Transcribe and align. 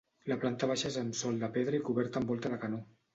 La 0.31 0.35
planta 0.43 0.69
baixa 0.71 0.87
és 0.87 0.95
amb 1.01 1.17
sòl 1.19 1.37
de 1.43 1.49
pedra 1.57 1.81
i 1.81 1.83
coberta 1.91 2.19
amb 2.23 2.33
volta 2.33 2.51
de 2.55 2.59
canó. 2.65 2.81